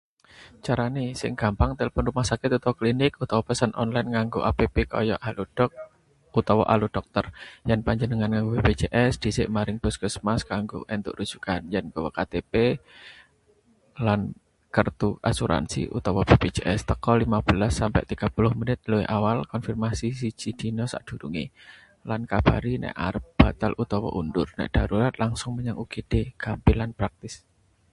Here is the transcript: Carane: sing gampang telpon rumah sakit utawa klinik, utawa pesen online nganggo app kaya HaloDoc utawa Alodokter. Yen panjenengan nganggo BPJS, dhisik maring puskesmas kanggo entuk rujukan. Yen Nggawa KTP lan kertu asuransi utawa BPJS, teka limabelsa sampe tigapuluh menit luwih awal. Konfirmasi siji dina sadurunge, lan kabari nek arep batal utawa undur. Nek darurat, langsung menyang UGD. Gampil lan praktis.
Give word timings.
Carane: 0.65 1.05
sing 1.21 1.31
gampang 1.41 1.71
telpon 1.79 2.03
rumah 2.09 2.25
sakit 2.31 2.49
utawa 2.57 2.73
klinik, 2.79 3.13
utawa 3.23 3.41
pesen 3.49 3.69
online 3.83 4.07
nganggo 4.13 4.39
app 4.49 4.59
kaya 4.93 5.15
HaloDoc 5.25 5.71
utawa 6.39 6.63
Alodokter. 6.73 7.25
Yen 7.69 7.81
panjenengan 7.87 8.29
nganggo 8.33 8.49
BPJS, 8.57 9.11
dhisik 9.21 9.47
maring 9.55 9.77
puskesmas 9.83 10.41
kanggo 10.49 10.77
entuk 10.95 11.13
rujukan. 11.21 11.61
Yen 11.73 11.85
Nggawa 11.89 12.09
KTP 12.17 12.53
lan 14.05 14.21
kertu 14.75 15.09
asuransi 15.31 15.81
utawa 15.97 16.21
BPJS, 16.29 16.79
teka 16.89 17.11
limabelsa 17.21 17.69
sampe 17.79 17.99
tigapuluh 18.09 18.53
menit 18.59 18.79
luwih 18.89 19.05
awal. 19.17 19.37
Konfirmasi 19.53 20.07
siji 20.19 20.49
dina 20.59 20.85
sadurunge, 20.91 21.45
lan 22.09 22.21
kabari 22.31 22.73
nek 22.83 22.95
arep 23.07 23.25
batal 23.39 23.73
utawa 23.83 24.09
undur. 24.21 24.47
Nek 24.57 24.69
darurat, 24.75 25.13
langsung 25.23 25.51
menyang 25.61 25.77
UGD. 25.83 26.11
Gampil 26.43 26.75
lan 26.81 26.89
praktis. 26.99 27.35